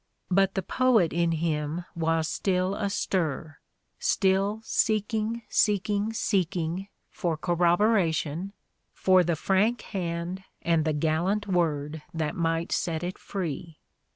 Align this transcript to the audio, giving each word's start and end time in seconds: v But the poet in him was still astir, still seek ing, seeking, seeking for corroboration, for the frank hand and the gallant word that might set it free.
v 0.01 0.33
But 0.35 0.55
the 0.55 0.63
poet 0.63 1.13
in 1.13 1.31
him 1.31 1.85
was 1.95 2.27
still 2.27 2.73
astir, 2.73 3.59
still 3.99 4.59
seek 4.63 5.13
ing, 5.13 5.43
seeking, 5.47 6.11
seeking 6.11 6.87
for 7.11 7.37
corroboration, 7.37 8.53
for 8.95 9.23
the 9.23 9.35
frank 9.35 9.83
hand 9.93 10.43
and 10.63 10.85
the 10.85 10.93
gallant 10.93 11.45
word 11.45 12.01
that 12.15 12.35
might 12.35 12.71
set 12.71 13.03
it 13.03 13.19
free. 13.19 13.77